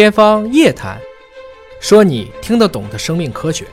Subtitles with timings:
[0.00, 0.96] 天方夜谭，
[1.78, 3.66] 说你听得懂的生命科学。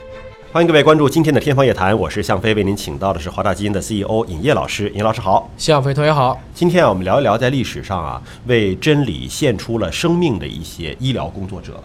[0.52, 4.90] 欢迎各位关注今天的《天方夜谭》，我是向飞，为您请到的是华大基因的 CEO 尹烨老师。
[4.90, 6.38] 尹老师好，向飞同学好。
[6.54, 11.82] 今天啊，我们聊一聊在历史上啊，为真理献出了生命的一些医疗工作者。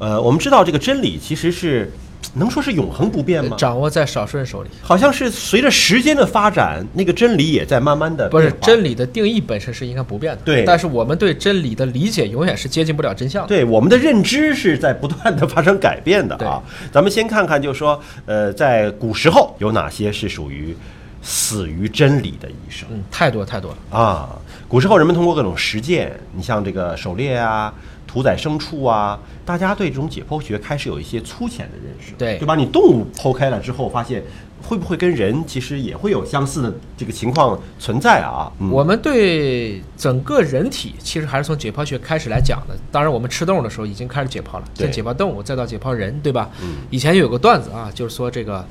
[0.00, 1.92] 呃，我们知道这个真理其实是
[2.34, 3.56] 能说是永恒不变吗？
[3.58, 10.40] 掌握在少数人手里，好像是随着时间的发展，那个真理也在慢慢的不是真理的定义本身是应该不变的。
[10.44, 13.48] 对但是我们对真理的理解永远是接近不了真相的。
[13.48, 16.62] 对我们的认知是在不断的发生改变的啊。
[16.90, 20.76] 咱们先看看，就是说，呃，在古时候有哪些是属于
[21.22, 22.88] 死于真理的医生？
[22.90, 23.98] 嗯，太多太多了。
[23.98, 24.28] 啊，
[24.68, 27.72] 古时候人们通过各种实践，你像这个狩猎啊、
[28.14, 34.22] 屠宰牲畜啊，大家对这种解剖学开始有一些粗浅的认识，对就把你动物剖开了之后，发现
[34.62, 38.52] 会不会跟人其实也会有相似的这个情况存在啊？
[38.60, 42.76] 嗯、我们对整个人体其实还是从解剖学开始来讲的。
[42.92, 46.48] 当然，我们吃动物的时候已经开始解剖了，对先解剖动物，再到解剖人，对吧？
[46.62, 48.64] 嗯以前有个段子啊，就是说这个。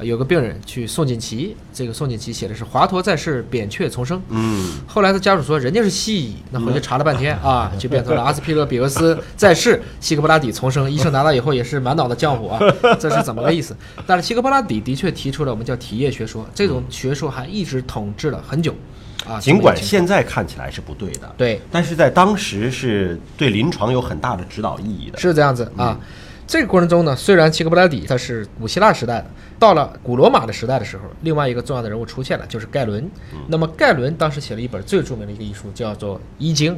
[0.00, 4.20] 呃有个病人去送锦旗，这个送锦旗写的是“华佗在世，扁鹊重生”。
[4.30, 10.90] 嗯，后来他家属说人家是西医，那回去查了半天啊，就变成了阿司匹勒比俄斯 在世，希格布拉底重生。
[10.90, 12.58] 医生拿到以后也是满脑的浆糊啊，
[12.98, 13.76] 这是怎么个意思？
[14.06, 18.74] 但是希格布拉底的确提出了我们叫体液学说，这种学说还一直统治了很久
[19.28, 19.38] 啊。
[19.38, 25.18] 尽管现在看起来是不对的，对但是在当时是对临床有很大的指导意义的。
[25.18, 25.98] 是这样子啊。
[26.50, 33.08] 这个过程中呢，虽然希格布拉底他是古希腊时代的，到了古罗马的时代的时候，另外一个重要的人物出现了，就是盖伦。
[33.46, 36.74] 那么盖伦当时写了一本最著名的一个医书，叫做《医经》。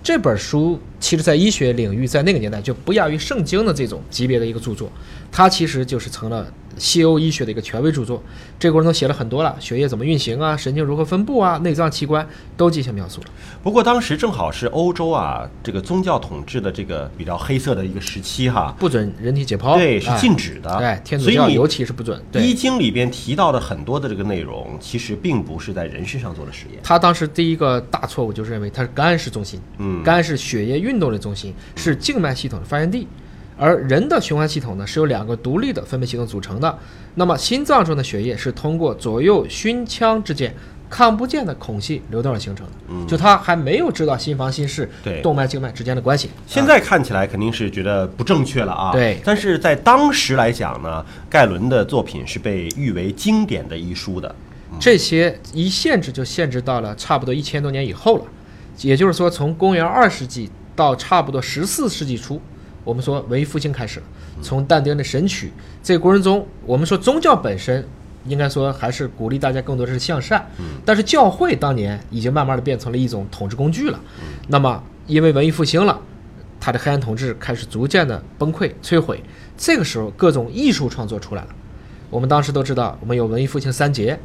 [0.00, 4.88] 这本书其实在医学领域，在那个年代就不亚于圣经的这种级别的一个著作，
[5.32, 6.46] 它其实就是成了
[6.78, 8.22] 西欧医学的一个权威著作。
[8.58, 13.26] 这个过程中写了很多了，血液怎么运行啊，神经如何分布啊，内脏器官都进行描述了。
[13.62, 18.74] 不过当时正好是欧洲啊，这个宗教统治的这个比较黑色的一个时期哈。
[18.78, 20.70] 不准人体解剖，对，是哎禁止的。
[20.76, 22.22] 哎，天主教尤其是不准。
[22.32, 26.80] 对，医经里边提到的很多的这个内容，其实并不是在人身上做的实验。
[26.82, 33.06] 他当时第一个大错误就是认为它是肝是中心，嗯肝是血液运动的中心，是静脉系统的发源地，
[33.56, 36.78] 而人的循环系统呢是由两个独立的分配系统组成的。
[37.14, 40.54] 那么心脏中的血液是通过左右胸腔之间
[40.88, 46.30] 看不见的孔隙流动而形成的，就他还没有知道心房心室嗯对动脉静脉之间的关系。
[46.46, 48.92] 现在看起来肯定是觉得不正确了啊。
[48.92, 54.34] 对但是在当时来讲呢，盖伦的作品是被誉为经典的一书的。
[54.78, 58.24] 这些一限制就限制到了差不多一千多年以后了，
[58.82, 62.40] 也就是说，从公元二世纪到差不多十四世纪初，
[62.86, 64.06] 我们说文艺复兴开始了。
[64.40, 65.48] 从但丁的《神曲》
[65.82, 67.84] 这个过程中，我们说宗教本身
[68.26, 70.46] 应该说还是鼓励大家更多的是向善，
[70.84, 73.98] 但是教会当年已经慢慢的变成了一种统治工具了。
[74.46, 76.00] 那么因为文艺复兴了，
[76.60, 79.20] 它的黑暗统治开始逐渐的崩溃摧毁，
[79.56, 81.48] 这个时候各种艺术创作出来了。
[82.08, 84.16] 我们当时都知道，我们有文艺复兴三杰，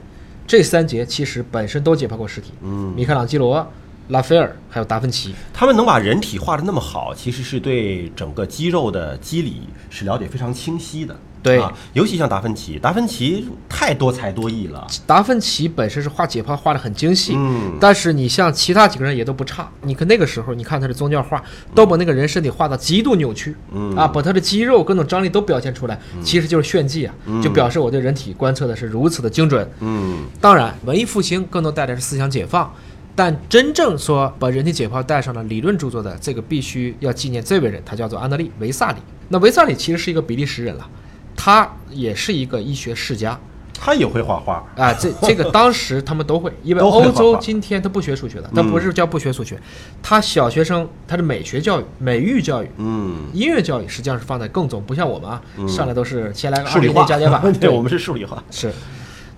[0.45, 3.67] 这三杰其实本身都解剖过尸体，嗯，米开朗基罗、
[4.09, 5.33] 拉斐尔还有达芬奇。
[5.53, 11.15] 他们能把人体画的那么好，其实是对整个肌肉的机理是了解非常清晰的。
[11.43, 14.85] 对啊，尤其像达芬奇，达芬奇太多才多艺了。
[15.07, 19.67] 达芬奇本身是画解剖画的很精细，嗯但是你像其他几个人也都不差。
[19.81, 29.67] 你看那个时候，你看他的宗教画，都把那个人身体画到极度扭曲，嗯啊，把他的肌肉各种张力都表现出来，其实就是炫技啊，就表示我对人体观测的是如此的精准。
[29.79, 32.71] 嗯，当然，文艺复兴更多带来是思想解放，
[33.15, 38.97] 但真正说把人体解剖带上了理论著作的，这个必须要纪念这位人，他叫做安德利·维萨里。
[39.29, 40.89] 那维萨里其实是一个比利时人了，
[41.35, 43.39] 他也是一个医学世家
[43.73, 44.63] 他也会画画。
[44.75, 44.93] 啊。
[44.93, 49.59] 这这个当时他们都会，因为 欧洲今天他不学数学的，他不是叫不学数学，
[50.03, 52.69] 他小学生他的美学教育、美育教育。
[52.77, 58.43] 嗯，音乐教育实际上是放在更重，不像我们啊，上来都是先来个数理化加减法， 对我们是数理化。
[58.51, 58.71] 是，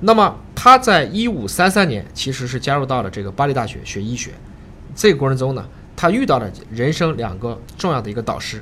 [0.06, 4.32] 那么他在一五三三年其实是加入到了这个巴黎大学学医学。
[4.94, 5.66] 这个过程中呢，
[5.96, 8.62] 他遇到了人生两个重要的一个导师，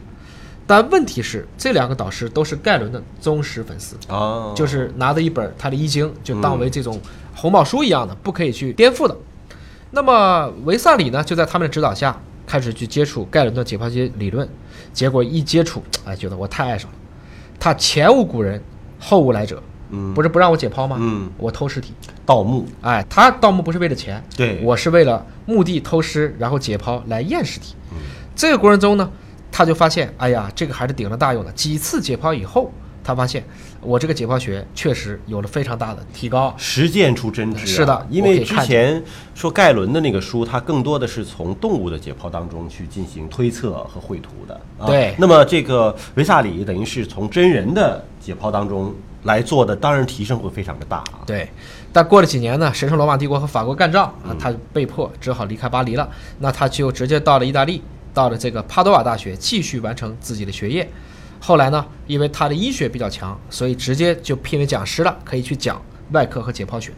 [0.67, 7.01] 但问题是这两个导师都是盖伦的忠实粉丝，哦，就是拿着一本他的医经就当为这种
[7.35, 9.17] 红宝书一样的，不可以去颠覆的。
[9.89, 14.47] 那么维萨里呢，就在他们的指导下开始去接触盖伦的解剖学理论，
[14.93, 16.97] 结果一接触，哎，觉得我太爱上了。
[17.59, 18.63] 他前无古人，
[18.99, 19.61] 后无来者，
[19.91, 20.97] 嗯不是不让我解剖吗？
[20.99, 21.93] 嗯，我偷尸体，
[22.25, 22.65] 盗墓。
[22.81, 27.75] 哎，他盗墓不是为了钱，对我是为了墓地偷尸，然后解剖来验尸体。
[27.91, 27.97] 嗯
[28.33, 29.11] 这个过程中呢，
[29.51, 31.51] 他就发现，哎呀，这个还是顶了大用的。
[31.51, 32.71] 几次解剖以后，
[33.03, 33.43] 他发现
[33.81, 36.53] 我这个解剖学确实有了非常大的提高。
[36.57, 37.65] 实践出真知、啊。
[37.65, 39.03] 是的因为之前
[39.35, 44.53] 说盖伦的那个书，它更多的是从动物的解剖当中去进行推测和绘图的。
[44.79, 51.21] 啊、对那么这个维萨里等于是从真人的解剖当中来做的，当然提升会非常的大啊。
[51.25, 51.49] 对，
[51.93, 56.09] 但过了几年呢，神圣罗马帝国和法国干仗啊，他被迫只好离开巴黎了。
[56.39, 57.81] 那他就直接到了意大利，
[58.13, 60.89] 到了这个帕多瓦大学继续完成自己的学业。
[61.39, 65.81] 后来呢，因为他的医学比较强，所以直接就聘为讲师了，可以去讲
[66.11, 66.91] 外科和解剖学。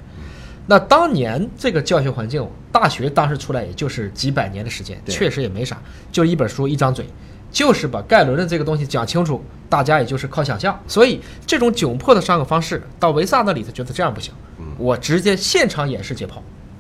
[0.66, 5.78] 那当年这个教学环境，大学当时出来也就是几百年的时间，确实也没啥，
[6.12, 7.06] 就一本书一张嘴，
[7.54, 10.78] 就是把盖伦的这个东西讲清楚，大家也就是靠想象。
[10.88, 14.34] 所以这种窘迫的上课方式，到维萨那里，他觉得这样不行，
[14.78, 16.32] 我直接现场演示解剖。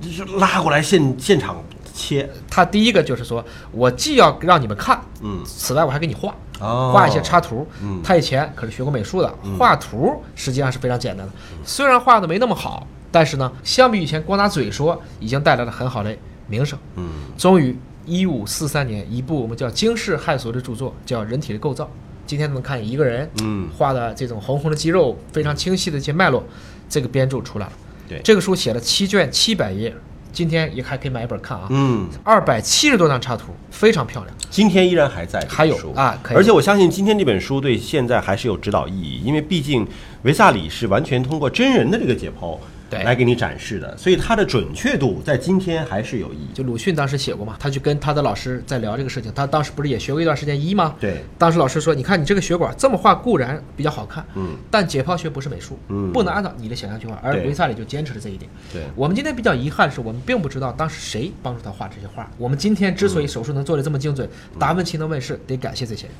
[0.02, 7.66] 就是拉过来现现场切，他第一个就是说我既要让你们看，嗯，此外我还给你画，哦画一些插图。
[7.81, 11.31] 嗯他以前可是学过美术的，画图实际上是非常简单的。
[11.64, 16.14] 虽然画的没那么好，但是呢，相比以前光拿嘴说，已经带来了很好的
[16.48, 16.78] 名声。
[16.96, 21.85] 嗯终于，一五四三年，一部我们叫惊世骇俗的著作，叫《人体的构造》。
[22.25, 26.44] 今天能看一个人嗯，画的这种红红的肌肉，非常清晰的一些脉络，
[26.89, 27.73] 这个编著出来了。
[28.07, 29.94] 对这个书写了七卷七百页，
[30.31, 31.67] 今天也还可以买一本看啊。
[31.69, 34.35] 嗯，二百七十多张插图，非常漂亮。
[34.50, 39.85] 今天依然还在还有啊可以而且我相信今天这本书对现在还是有指导意义，因为毕竟
[40.23, 42.59] 维萨里是完全通过真人的这个解剖对
[43.04, 46.50] 来给你展示的，所以它的准确度在今天还是有意义。
[46.54, 49.31] 就鲁迅当时写过嘛，他就跟他的老师在聊这个事情。
[49.34, 50.95] 他当时不是也学过一段时间医吗？
[51.00, 58.51] 对，当时老师说：“你看你这个血管这么画固然比较好看，嗯，但解剖学不是美术，嗯不能按照你的想象去画。”而维萨里就坚持了这一点。
[58.72, 62.30] 对，我们今天比较遗憾的是，我们并不知道当时谁帮助他画这些画。
[62.38, 64.30] 我们今天之所以手术能做得这么精准，
[64.60, 66.16] 达芬奇能问世，得感谢这些人。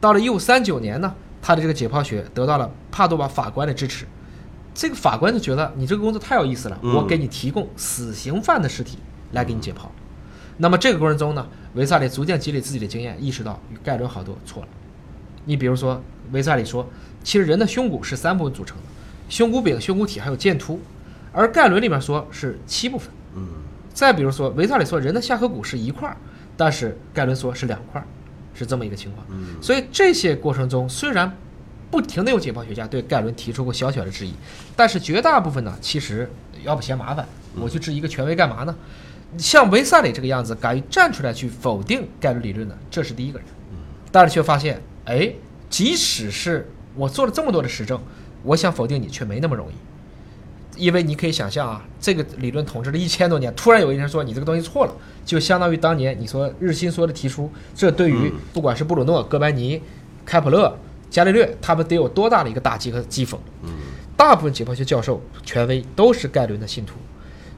[0.00, 4.06] 到了一五三九年呢，他的这个解剖学得到了帕多瓦法官的支持。
[4.74, 8.98] 这个法官就觉得你这个工作太有意思了，嗯我给你提供死刑犯的尸体
[9.32, 9.86] 来给你解剖。
[10.56, 14.68] 那么这个过程中呢，维萨里逐渐积累自己的经验，意识到与盖伦好多错了。
[15.44, 16.02] 你比如说，
[16.32, 16.86] 维萨里说，
[17.24, 18.84] 其实人的胸骨是三部分组成的，
[19.28, 20.78] 胸骨柄、胸骨体还有剑突，
[21.32, 23.10] 而盖伦里面说是七部分。
[23.34, 23.46] 嗯，
[23.94, 26.16] 再比如说，维萨里说人的下颌骨是一块儿，
[26.56, 28.06] 但是盖伦说是两块儿，
[28.54, 29.26] 是这么一个情况。
[29.30, 31.34] 嗯所以这些过程中，虽然
[31.90, 34.32] 不停的有解剖学家对盖伦提出过小小的质疑，
[34.76, 36.30] 但是绝大部分呢，其实
[36.64, 37.26] 要不嫌麻烦，
[37.56, 38.74] 我去质疑一个权威干嘛呢？
[39.36, 43.46] 像维萨里这个样子，敢于站出来去否定盖伦理论的，这是第一个人。
[44.12, 45.32] 但是却发现，哎，
[45.68, 48.00] 即使是我做了这么多的实证，
[48.42, 49.74] 我想否定你却没那么容易。
[50.76, 54.92] 因为你可以想象啊，这个理论统治了一千多年，突然有一人说你这个东西错了，
[55.24, 59.80] 就相当于当年你说日心说的提出，这对于嗯不管是布鲁诺、哥白尼、
[60.24, 60.76] 开普勒、
[61.10, 63.36] 伽利略，他们得有多大的一个打击和讥讽？
[64.16, 66.94] 大部分解剖学教授、权威都是盖伦的信徒。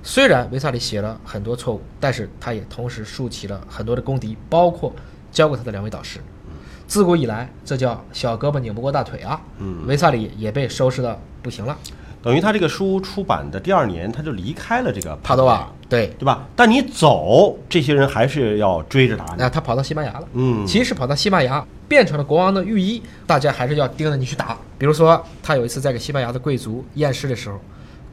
[0.03, 4.93] 虽然维萨里写了很多错误，但是他也同时竖起了很多的公敌，包括
[5.31, 6.19] 教过他的两位导师。
[6.87, 9.41] 自古以来，这叫小胳膊拧不过大腿啊。
[9.59, 11.77] 嗯维萨里也被收拾的不行了。
[12.23, 16.47] 等于他这个书出版的第二年，他就离开了这个帕多瓦，对，对吧？
[16.55, 19.33] 但你走，这些人还是要追着打你。
[19.39, 20.29] 那他跑到西班牙了。
[20.35, 24.57] 嗯，其实跑到西班牙，变成了国王的御医，大家还是要盯着你去打。
[24.79, 27.59] 比如说，他有一次在给西班牙的贵族验尸的时候，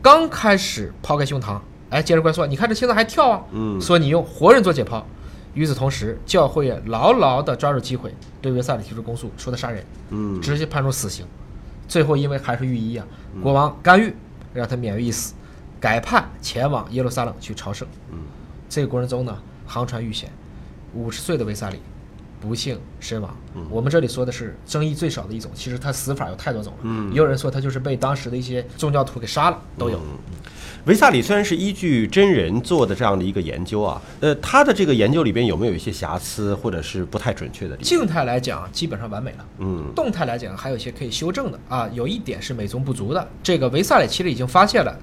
[0.01, 1.59] 刚开始抛开胸膛，
[1.89, 5.01] 哎，接着官说：“你看这心脏还跳啊！”嗯说你用活人做解剖。
[5.53, 11.25] 与此同时，教会也牢牢地抓住机会，对维萨里提出公诉，说他杀人，嗯直接判处死刑。
[11.89, 13.05] 最后因为还是御医啊，
[13.41, 14.13] 国王干预，
[14.53, 15.33] 让他免于一死，
[15.79, 17.85] 改判前往耶路撒冷去朝圣。
[18.11, 18.19] 嗯，
[18.69, 20.31] 这个过程中呢，航船遇险，
[20.93, 21.79] 五十岁的维萨里
[22.39, 23.35] 不幸身亡。
[23.55, 26.79] 嗯我们这里说的是争议最少的一种，其实他死法有太多种了。
[26.83, 29.97] 嗯也有人说他就是被当时的一些宗教徒给杀了，都有。
[29.97, 30.17] 嗯
[30.85, 37.83] 维萨里虽然是依据真人做的这样的一个研究啊，呃，他的这个研究里边有没有一些瑕疵或者是不太准确的地方？
[37.83, 39.45] 静态来讲，基本上完美了。
[39.59, 43.27] 嗯动态来讲，还有一些可以修正的啊，有一点是美中不足的。
[43.43, 44.97] 这个维萨里其实已经发现了，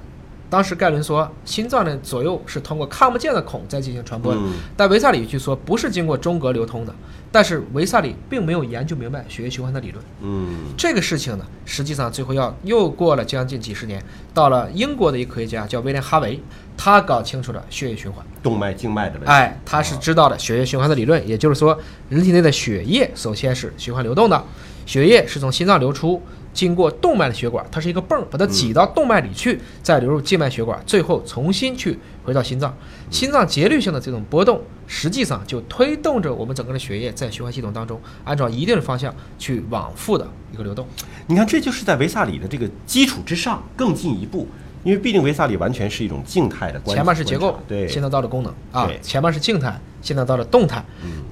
[0.49, 6.95] 当时盖伦说心脏的左右是通过看不见的孔在进行传播的，嗯但维萨里却说不是经过中隔流通的。
[7.33, 10.03] 但是维萨里并没有研究明白血液循环的理论。
[10.23, 16.41] 嗯这个事情呢，实际上最后要又过了将近几十年，到了英国的一个科学家叫威廉哈维，
[16.77, 18.25] 他搞清楚了血液循环。
[18.43, 19.27] 动脉静脉的问题。
[19.27, 24.43] 哎，他是知道了血液循环的理论，也就是说，人体内的血液首先是循环流动的，
[24.87, 26.23] 血液是从心脏流出，
[26.57, 32.75] 经过动脉的血管，它是一个泵，把它挤到动脉里去，再流入静脉血管，最后重新去回到心脏。
[33.11, 40.87] 心脏节律性的这种波动，实际上就推动着我们整个的血液在循环系统当中按照一定的方向去往复的一个流动。
[41.27, 44.49] 你看，这就是在维萨里的这个基础之上更进一步，
[44.83, 46.95] 因为毕竟维萨里完全是一种静态的关系。
[46.95, 50.83] 前面是结构，对，现在到了功能啊；前面是静态，现在到了动态。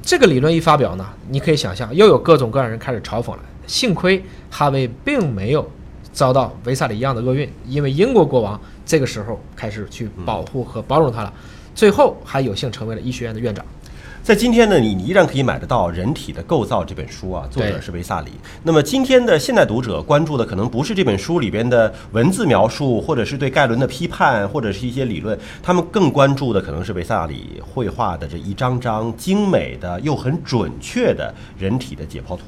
[0.03, 3.41] 这个理论一发表呢，你可以想象，又有各种各样人开始嘲讽了。
[3.67, 5.69] 幸亏哈维并没有
[6.13, 11.33] 遭到维萨里一样的厄运，因为英国国王这个时候开始去保护和包容他了，
[11.75, 13.65] 最后还有幸成为了医学院的院长。
[14.23, 18.31] 在今天呢，你你依然可以买得到《人体的构造》这本书啊，作者是维萨里。
[18.63, 32.45] 那么今天的现代读者关注的可能不是这本书里边的文字描述，或者是对盖伦的批判，或者是一些理论，他们更关注的可能是维萨里绘画的这一张张精美的又很准确的人体的解剖图。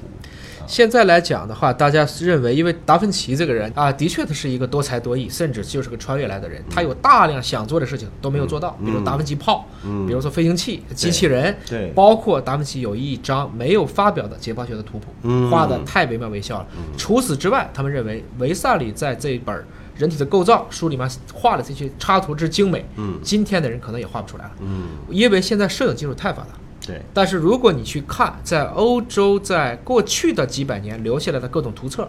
[0.67, 6.63] 现在来讲的话，大家认为，因为达芬奇这个人啊，的确他是一个多才多艺，甚至就是个穿越来的人。
[6.71, 9.67] 他有大量想做的事情都没有做到，比如达芬奇炮，
[10.07, 16.67] 比如说飞行器、机器人，对包括达芬奇有一张没有发表的解剖学的图谱，嗯画的太惟妙惟肖了。
[16.97, 19.65] 除此之外，他们认为维萨里在这一本。
[19.97, 26.49] 人体的构造书里面画的这些插图之精美，嗯今天的人可能也画不出来了，嗯，因为现在摄影技术太发达。
[26.87, 32.09] 对，但是如果你去看在欧洲在过去的几百年留下来的各种图册，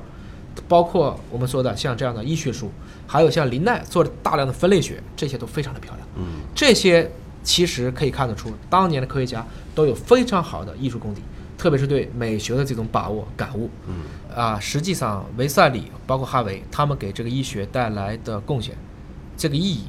[0.67, 2.69] 包括我们说的像这样的医学书，
[3.05, 6.07] 还有像林奈做的大量的分类学，这些都非常的漂亮。
[6.17, 7.09] 嗯这些
[7.43, 11.21] 其实可以看得出，当年的科学家都有非常好的艺术功底，
[11.57, 13.69] 特别是对美学的这种把握感悟。
[13.87, 14.03] 嗯
[14.35, 18.75] 啊，实际上维萨里包括哈维，他们给这个医学带来的贡献，
[19.35, 19.85] 这个意义。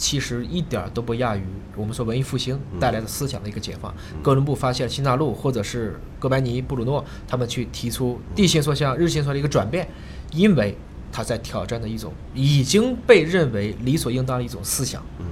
[0.00, 1.42] 其实一点儿都不亚于
[1.76, 3.94] 我们说文艺复兴带来的思想的一个解放。
[4.22, 9.86] 哥伦布发现了新大陆，或者是哥白尼、布鲁诺他们去提出地心说向日心说的一个转变，
[10.32, 10.74] 因为
[11.12, 15.04] 他在挑战的一种已经被认为理所应当的一种思想。
[15.18, 15.26] 嗯，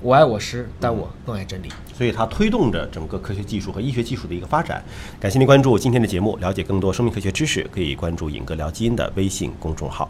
[0.00, 1.68] 我爱我师，但我更爱真理。
[1.92, 4.84] 所以它推动着整个科学技术和医学技术的一个发展。
[5.18, 10.08] 感谢您关注今天的节目，了解更多生命科学知识，可以关注“尹哥聊基因”的微信公众号。